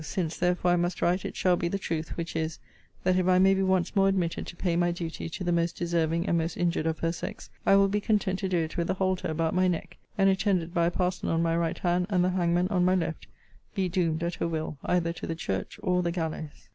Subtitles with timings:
[0.03, 2.57] Since, therefore, I must write, it shall be the truth; which is,
[3.03, 5.77] that if I may be once more admitted to pay my duty to the most
[5.77, 8.89] deserving and most injured of her sex, I will be content to do it with
[8.89, 12.23] a halter about my neck; and, attended by a parson on my right hand, and
[12.23, 13.27] the hangman on my left,
[13.75, 16.69] be doomed, at her will, either to the church or the gallows.